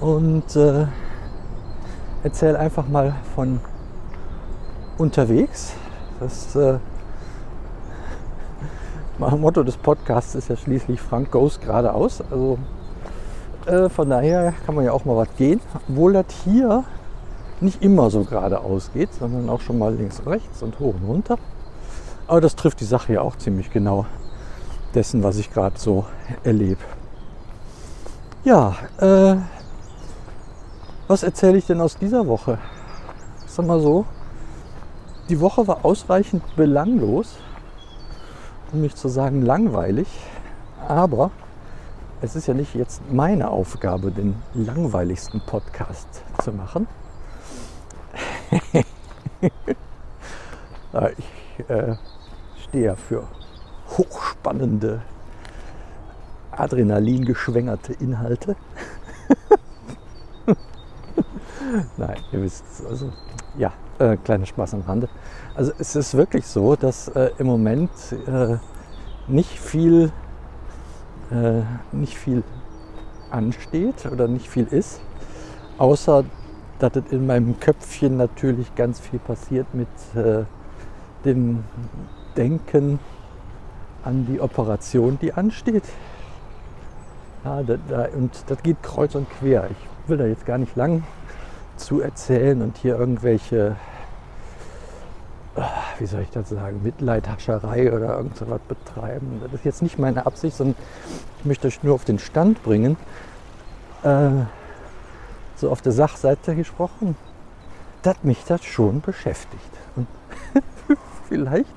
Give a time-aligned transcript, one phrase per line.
[0.00, 0.86] Und äh,
[2.22, 3.60] erzähle einfach mal von
[4.96, 5.74] unterwegs.
[6.18, 6.78] Das äh,
[9.20, 12.22] Motto des Podcasts ist ja schließlich Frank Goes geradeaus.
[12.30, 12.58] Also
[13.66, 15.60] äh, von daher kann man ja auch mal was gehen.
[15.74, 16.84] Obwohl das hier
[17.60, 21.06] nicht immer so geradeaus geht, sondern auch schon mal links und rechts und hoch und
[21.06, 21.38] runter.
[22.26, 24.06] Aber das trifft die Sache ja auch ziemlich genau
[24.94, 26.06] dessen, was ich gerade so
[26.42, 26.80] erlebe.
[28.42, 29.36] Ja, äh,
[31.08, 32.56] was erzähle ich denn aus dieser Woche?
[33.44, 34.06] Ich sag mal so,
[35.28, 37.36] die Woche war ausreichend belanglos
[38.72, 40.08] um nicht zu sagen langweilig.
[40.86, 41.30] Aber
[42.22, 46.86] es ist ja nicht jetzt meine Aufgabe, den langweiligsten Podcast zu machen.
[51.16, 51.94] ich äh,
[52.68, 53.24] stehe ja für
[53.96, 55.02] hochspannende,
[56.52, 58.56] adrenalingeschwängerte Inhalte.
[61.96, 62.84] Nein, ihr wisst es.
[62.84, 63.12] Also,
[63.56, 65.08] ja, äh, kleiner Spaß am Rande.
[65.54, 67.90] Also es ist wirklich so, dass äh, im Moment
[68.26, 68.56] äh,
[69.28, 70.10] nicht viel,
[71.30, 71.62] äh,
[71.92, 72.42] nicht viel
[73.30, 75.00] ansteht oder nicht viel ist,
[75.78, 76.24] außer
[76.78, 80.44] dass in meinem Köpfchen natürlich ganz viel passiert mit äh,
[81.24, 81.62] dem
[82.36, 82.98] Denken
[84.02, 85.84] an die Operation, die ansteht.
[87.44, 89.68] Ja, da, da, und das geht kreuz und quer.
[89.70, 91.02] Ich will da jetzt gar nicht lang
[91.76, 93.76] zu erzählen und hier irgendwelche
[95.98, 99.40] wie soll ich das sagen, Mitleidhascherei oder irgend so was betreiben.
[99.42, 100.76] Das ist jetzt nicht meine Absicht, sondern
[101.38, 102.96] ich möchte euch nur auf den Stand bringen.
[104.02, 104.30] Äh,
[105.56, 107.16] so auf der Sachseite gesprochen,
[108.02, 109.70] dass mich das schon beschäftigt.
[109.96, 110.06] Und
[111.28, 111.68] vielleicht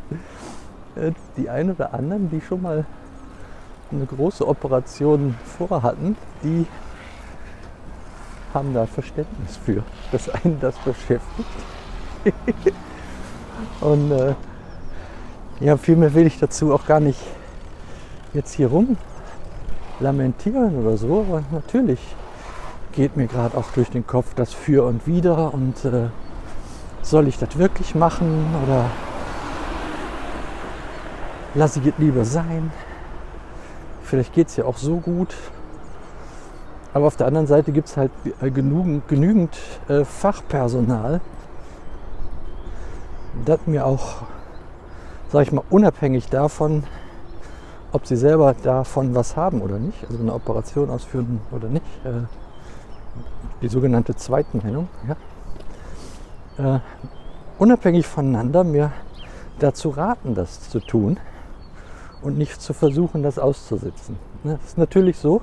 [0.96, 2.86] äh, die einen oder anderen, die schon mal
[3.92, 6.66] eine große Operation vorhatten, die
[8.54, 11.50] haben da Verständnis für, dass einen das beschäftigt.
[13.82, 14.36] Und äh,
[15.60, 17.20] ja, viel mehr will ich dazu auch gar nicht
[18.34, 18.98] jetzt hier rum
[20.00, 21.26] lamentieren oder so.
[21.28, 22.00] Aber natürlich
[22.92, 26.08] geht mir gerade auch durch den Kopf das Für und Wider und äh,
[27.02, 28.86] soll ich das wirklich machen oder
[31.56, 32.72] lasse ich es lieber sein?
[34.04, 35.36] Vielleicht geht es ja auch so gut.
[36.94, 38.12] Aber auf der anderen Seite gibt es halt
[38.42, 41.22] äh, genügend, genügend äh, Fachpersonal,
[43.46, 44.24] das mir auch,
[45.32, 46.84] sage ich mal, unabhängig davon,
[47.92, 52.26] ob sie selber davon was haben oder nicht, also eine Operation ausführen oder nicht, äh,
[53.62, 54.88] die sogenannte Zweitmeinung,
[56.58, 56.80] ja, äh,
[57.60, 58.92] unabhängig voneinander mir
[59.60, 61.20] dazu raten, das zu tun
[62.22, 64.18] und nicht zu versuchen, das auszusitzen.
[64.44, 65.42] Ne, das ist natürlich so,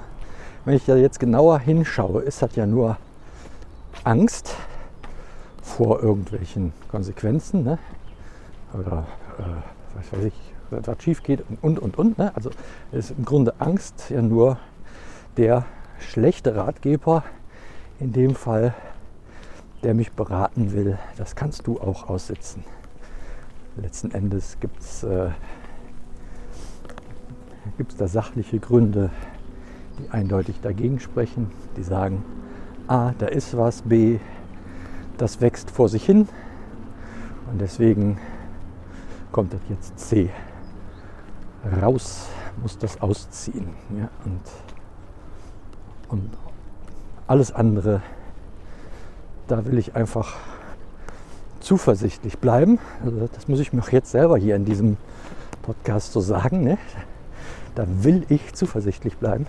[0.65, 2.97] wenn ich da jetzt genauer hinschaue, ist das ja nur
[4.05, 4.55] Angst,
[5.71, 7.79] vor irgendwelchen Konsequenzen ne?
[8.75, 9.07] oder
[9.39, 9.43] äh,
[9.97, 10.35] was weiß ich,
[10.71, 12.19] was schief geht und und und.
[12.19, 12.33] Ne?
[12.35, 12.51] Also
[12.93, 14.59] ist im Grunde Angst ja nur
[15.37, 15.65] der
[15.99, 17.25] schlechte Ratgeber,
[17.99, 18.75] in dem Fall,
[19.83, 20.99] der mich beraten will.
[21.17, 22.65] Das kannst du auch aussitzen.
[23.77, 25.31] Letzten Endes gibt es äh,
[27.97, 29.11] da sachliche Gründe,
[29.99, 32.25] die eindeutig dagegen sprechen, die sagen,
[32.89, 34.19] A, da ist was, B,
[35.21, 36.29] das wächst vor sich hin
[37.51, 38.19] und deswegen
[39.33, 40.31] kommt das jetzt C.
[41.83, 42.27] Raus
[42.63, 43.69] muss das ausziehen.
[43.99, 44.41] Ja, und,
[46.09, 46.31] und
[47.27, 48.03] alles andere,
[49.47, 50.37] da will ich einfach
[51.61, 52.79] zuversichtlich bleiben.
[53.05, 54.97] Also das muss ich mir auch jetzt selber hier in diesem
[55.63, 56.65] Podcast so sagen.
[56.65, 56.79] Ne?
[57.75, 59.47] Da will ich zuversichtlich bleiben,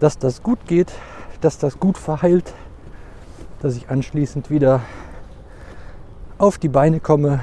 [0.00, 0.92] dass das gut geht,
[1.40, 2.52] dass das gut verheilt,
[3.60, 4.80] dass ich anschließend wieder
[6.38, 7.40] auf die Beine komme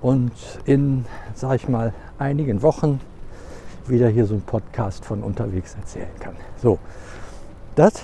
[0.00, 0.32] und
[0.64, 1.04] in,
[1.34, 3.00] sag ich mal, einigen Wochen
[3.86, 6.36] wieder hier so einen Podcast von unterwegs erzählen kann.
[6.56, 6.78] So,
[7.74, 8.02] das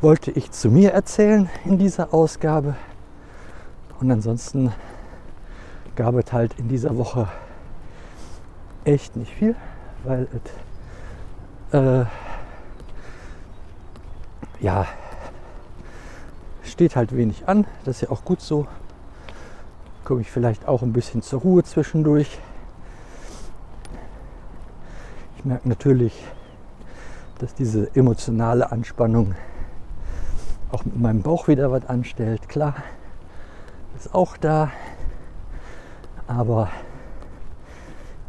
[0.00, 2.76] wollte ich zu mir erzählen in dieser Ausgabe.
[4.00, 4.72] Und ansonsten
[5.96, 7.28] gab es halt in dieser Woche
[8.84, 9.54] echt nicht viel,
[10.04, 10.26] weil
[11.70, 12.04] es äh,
[14.64, 14.86] ja,
[16.62, 17.66] steht halt wenig an.
[17.84, 18.66] Das ist ja auch gut so.
[20.04, 22.38] Komme ich vielleicht auch ein bisschen zur Ruhe zwischendurch.
[25.36, 26.24] Ich merke natürlich,
[27.40, 29.34] dass diese emotionale Anspannung
[30.72, 32.48] auch mit meinem Bauch wieder was anstellt.
[32.48, 32.76] Klar,
[33.98, 34.70] ist auch da.
[36.26, 36.70] Aber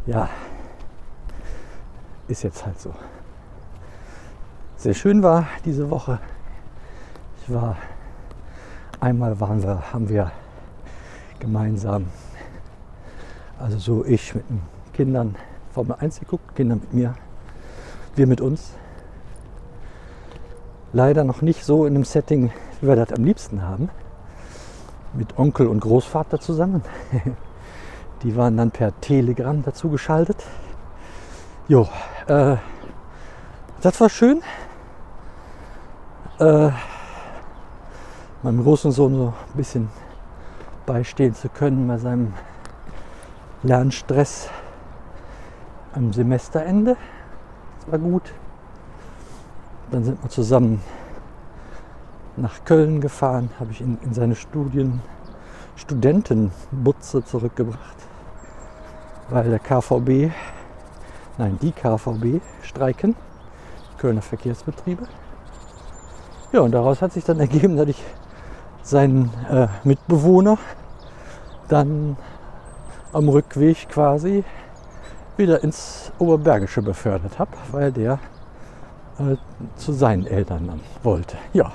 [0.05, 0.27] ja,
[2.27, 2.93] ist jetzt halt so.
[4.85, 6.19] Sehr schön war diese Woche.
[7.41, 7.75] Ich war
[8.99, 10.31] einmal waren wir, haben wir
[11.39, 12.05] gemeinsam,
[13.57, 14.61] also so ich mit den
[14.93, 15.37] Kindern
[15.71, 17.15] Formel 1 geguckt, Kinder mit mir,
[18.15, 18.73] wir mit uns.
[20.93, 23.89] Leider noch nicht so in einem Setting, wie wir das am liebsten haben.
[25.13, 26.83] Mit Onkel und Großvater zusammen.
[28.21, 30.43] Die waren dann per Telegram dazu geschaltet.
[31.67, 31.87] Jo,
[32.27, 32.57] äh,
[33.81, 34.43] das war schön.
[36.37, 36.69] Äh,
[38.43, 39.87] meinem großen Sohn so ein bisschen
[40.85, 42.33] beistehen zu können bei seinem
[43.63, 44.49] Lernstress
[45.93, 46.97] am Semesterende.
[47.79, 48.33] Das war gut.
[49.91, 50.81] Dann sind wir zusammen
[52.35, 55.01] nach Köln gefahren, habe ich ihn in seine Studien
[55.77, 57.95] Studentenbutze zurückgebracht,
[59.29, 60.33] weil der KVB,
[61.37, 63.15] nein, die KVB streiken,
[63.97, 65.07] Kölner Verkehrsbetriebe.
[66.56, 68.02] Ja, und daraus hat sich dann ergeben, dass ich
[68.81, 70.57] seinen äh, Mitbewohner
[71.68, 72.16] dann
[73.12, 74.46] am Rückweg quasi
[75.36, 78.19] wieder ins Oberbergische befördert habe, weil der
[79.19, 79.36] äh,
[79.75, 81.36] zu seinen Eltern dann wollte.
[81.52, 81.74] Ja.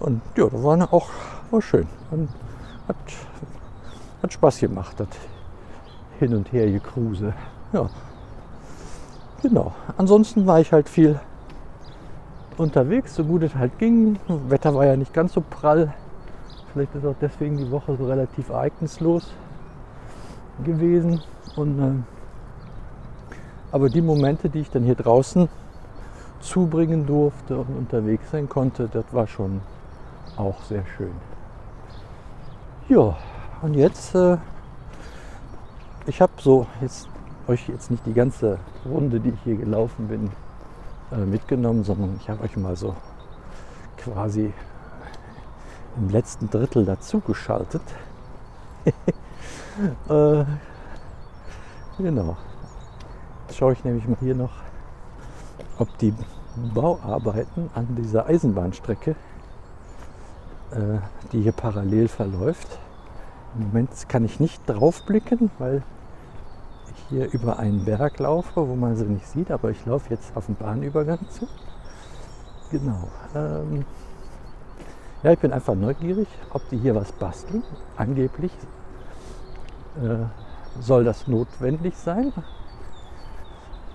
[0.00, 1.10] Und ja, das war auch
[1.50, 1.86] war schön.
[2.10, 2.30] Und
[2.88, 2.96] hat,
[4.22, 5.08] hat Spaß gemacht, das
[6.18, 7.34] Hin- und Her gekruse.
[7.74, 7.90] Ja.
[9.42, 9.74] Genau.
[9.98, 11.20] Ansonsten war ich halt viel
[12.58, 14.18] unterwegs, so gut es halt ging.
[14.28, 15.92] Das Wetter war ja nicht ganz so prall.
[16.72, 19.32] Vielleicht ist auch deswegen die Woche so relativ ereignislos
[20.64, 21.20] gewesen.
[21.56, 23.36] Und, äh,
[23.72, 25.48] aber die Momente, die ich dann hier draußen
[26.40, 29.60] zubringen durfte und unterwegs sein konnte, das war schon
[30.36, 31.12] auch sehr schön.
[32.88, 33.16] Ja,
[33.62, 34.36] und jetzt, äh,
[36.06, 37.08] ich habe so jetzt
[37.48, 40.30] euch jetzt nicht die ganze Runde, die ich hier gelaufen bin,
[41.12, 42.94] äh, mitgenommen, sondern ich habe euch mal so
[43.96, 44.52] quasi
[45.96, 47.82] im letzten Drittel dazu geschaltet.
[50.08, 50.44] äh,
[51.98, 52.36] genau.
[53.46, 54.52] Jetzt schaue ich nämlich mal hier noch,
[55.78, 56.14] ob die
[56.74, 59.16] Bauarbeiten an dieser Eisenbahnstrecke,
[60.72, 60.98] äh,
[61.32, 62.78] die hier parallel verläuft,
[63.54, 65.82] im Moment kann ich nicht drauf blicken, weil
[67.08, 70.46] hier über einen Berg laufe, wo man sie nicht sieht, aber ich laufe jetzt auf
[70.46, 71.46] den Bahnübergang zu.
[72.70, 73.08] Genau.
[73.34, 73.84] Ähm
[75.22, 77.62] ja, ich bin einfach neugierig, ob die hier was basteln.
[77.96, 78.52] Angeblich
[80.02, 80.26] äh,
[80.80, 82.32] soll das notwendig sein.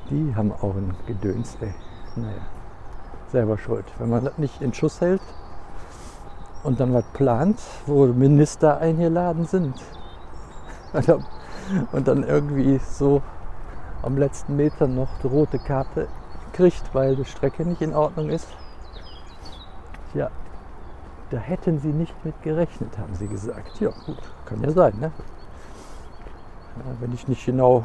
[0.09, 1.73] Die haben auch ein Gedöns, ey.
[2.15, 2.41] Naja,
[3.29, 3.85] selber schuld.
[3.99, 5.21] Wenn man das nicht in Schuss hält
[6.63, 9.75] und dann was plant, wo Minister eingeladen sind.
[11.91, 13.21] und dann irgendwie so
[14.01, 16.07] am letzten Meter noch die rote Karte
[16.53, 18.47] kriegt, weil die Strecke nicht in Ordnung ist.
[20.13, 20.29] Ja,
[21.29, 23.79] da hätten sie nicht mit gerechnet, haben sie gesagt.
[23.79, 24.93] Ja, gut, kann ja sein.
[24.99, 25.11] Ne?
[26.99, 27.83] Wenn ich nicht genau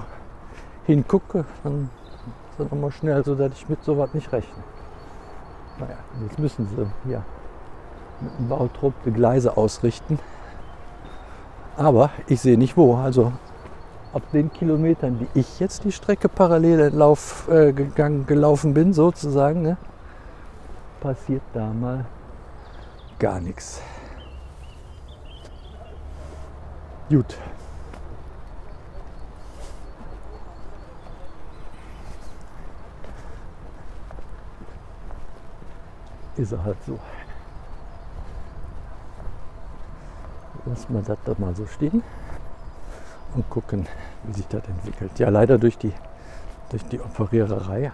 [0.84, 1.90] hingucke, dann
[2.50, 4.62] ist es nochmal schnell so, dass ich mit sowas nicht rechne.
[5.78, 7.22] Naja, jetzt müssen sie ja
[8.20, 10.18] mit dem Bautrupp die Gleise ausrichten.
[11.76, 12.96] Aber ich sehe nicht wo.
[12.96, 13.32] Also
[14.12, 19.62] ab den Kilometern, die ich jetzt die Strecke parallel entlauf, äh, gegangen, gelaufen bin, sozusagen,
[19.62, 19.76] ne,
[21.00, 22.04] passiert da mal
[23.18, 23.80] gar nichts.
[27.08, 27.36] Gut.
[36.36, 36.98] Ist er halt so.
[40.66, 42.02] Lassen wir das doch mal so stehen
[43.36, 43.86] und gucken,
[44.24, 45.18] wie sich das entwickelt.
[45.18, 45.92] Ja, leider durch die,
[46.70, 47.92] durch die Operiererei.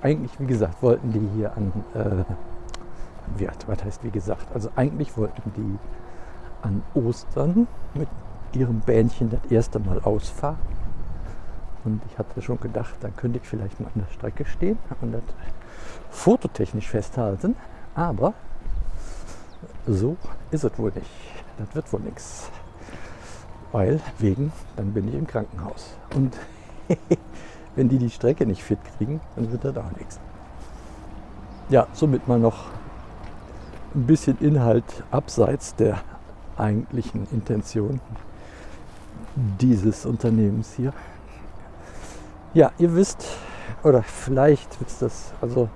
[0.00, 3.66] Eigentlich, wie gesagt, wollten die hier an äh, Wert.
[3.66, 4.46] Was heißt wie gesagt?
[4.54, 5.78] Also eigentlich wollten die
[6.62, 8.08] an Ostern mit
[8.52, 10.58] ihrem Bähnchen das erste Mal ausfahren.
[11.84, 15.12] Und ich hatte schon gedacht, dann könnte ich vielleicht mal an der Strecke stehen und
[15.12, 15.22] das
[16.10, 17.56] fototechnisch festhalten.
[17.94, 18.32] Aber
[19.86, 20.16] so
[20.50, 21.10] ist es wohl nicht.
[21.58, 22.50] Das wird wohl nichts.
[23.74, 25.96] Weil wegen, dann bin ich im Krankenhaus.
[26.14, 26.36] Und
[27.74, 30.20] wenn die die Strecke nicht fit kriegen, dann wird das auch nichts.
[31.70, 32.66] Ja, somit mal noch
[33.96, 35.98] ein bisschen Inhalt abseits der
[36.56, 38.00] eigentlichen Intention
[39.34, 40.92] dieses Unternehmens hier.
[42.52, 43.26] Ja, ihr wisst,
[43.82, 45.68] oder vielleicht ist das, also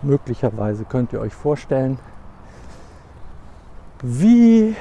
[0.00, 1.98] möglicherweise könnt ihr euch vorstellen,
[4.00, 4.74] wie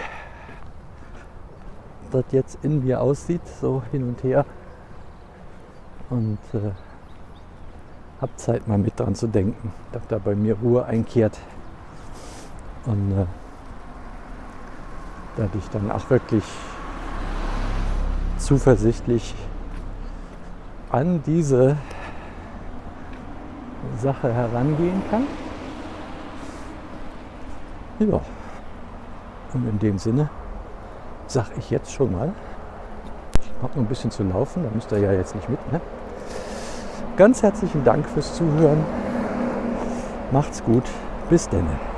[2.13, 4.45] das jetzt in mir aussieht, so hin und her.
[6.09, 6.71] Und äh,
[8.21, 11.37] habt Zeit mal mit dran zu denken, dass da bei mir Ruhe einkehrt.
[12.85, 13.25] Und äh,
[15.37, 16.43] dass ich dann auch wirklich
[18.37, 19.33] zuversichtlich
[20.91, 21.77] an diese
[23.99, 25.23] Sache herangehen kann.
[27.99, 28.19] Ja,
[29.53, 30.29] und in dem Sinne
[31.33, 32.31] sage ich jetzt schon mal,
[33.41, 35.71] ich habe noch ein bisschen zu laufen, da müsst ihr ja jetzt nicht mit.
[35.71, 35.81] Ne?
[37.17, 38.83] Ganz herzlichen Dank fürs Zuhören.
[40.31, 40.83] Macht's gut.
[41.29, 41.92] Bis denne.